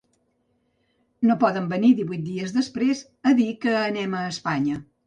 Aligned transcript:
No 1.31 1.35
poden 1.45 1.69
venir 1.75 1.93
divuit 2.01 2.27
dies 2.33 2.57
després 2.59 3.07
a 3.35 3.39
dir 3.43 3.51
que 3.67 3.79
anem 3.89 4.23
a 4.25 4.29
Espanya. 4.37 4.87